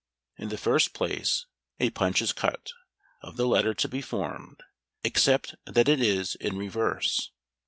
[0.35, 1.45] In the first place,
[1.79, 2.71] a punch is cut,
[3.21, 4.63] of the letter to be formed,
[5.03, 7.29] except that it is in reverse.